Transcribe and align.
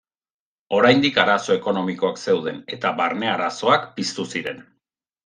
Oraindik 0.77 1.19
arazoa 1.23 1.57
ekonomikoak 1.59 2.19
zeuden, 2.25 2.57
eta 2.79 2.93
barne 3.03 3.29
arazoak 3.35 3.87
piztu 4.01 4.27
ziren. 4.33 4.65